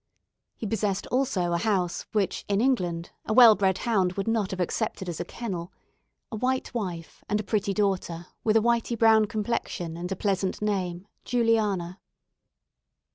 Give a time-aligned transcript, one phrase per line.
[0.55, 4.59] He possessed, also, a house, which in England a well bred hound would not have
[4.59, 5.71] accepted as a kennel;
[6.31, 10.59] a white wife, and a pretty daughter, with a whity brown complexion and a pleasant
[10.59, 11.99] name Juliana.